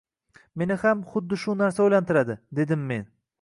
[0.61, 3.07] Meni ham xuddi shu narsa oʻylantiradi,– dedim men.